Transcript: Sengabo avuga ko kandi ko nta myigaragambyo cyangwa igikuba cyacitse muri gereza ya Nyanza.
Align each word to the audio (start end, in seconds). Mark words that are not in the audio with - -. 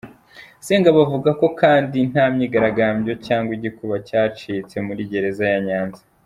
Sengabo 0.65 0.97
avuga 1.05 1.29
ko 1.39 1.47
kandi 1.61 1.97
ko 2.03 2.07
nta 2.11 2.25
myigaragambyo 2.33 3.13
cyangwa 3.25 3.51
igikuba 3.57 3.95
cyacitse 4.07 4.75
muri 4.87 5.01
gereza 5.11 5.43
ya 5.53 5.59
Nyanza. 5.67 6.01